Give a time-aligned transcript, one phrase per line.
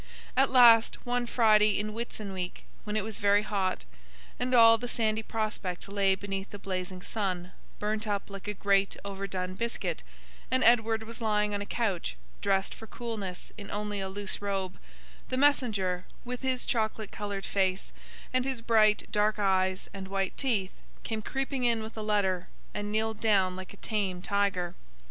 [0.35, 3.85] At last, one Friday in Whitsun week, when it was very hot,
[4.39, 8.97] and all the sandy prospect lay beneath the blazing sun, burnt up like a great
[9.05, 10.01] overdone biscuit,
[10.49, 14.79] and Edward was lying on a couch, dressed for coolness in only a loose robe,
[15.29, 17.93] the messenger, with his chocolate coloured face
[18.33, 20.73] and his bright dark eyes and white teeth,
[21.03, 24.73] came creeping in with a letter, and kneeled down like a tame tiger.